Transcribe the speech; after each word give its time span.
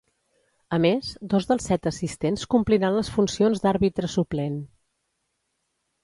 A 0.75 0.77
més, 0.83 1.09
dos 1.33 1.43
dels 1.49 1.67
set 1.71 1.89
assistents 1.91 2.45
compliran 2.53 2.95
les 2.99 3.11
funcions 3.17 3.61
d'àrbitre 3.67 4.09
suplent. 4.15 4.57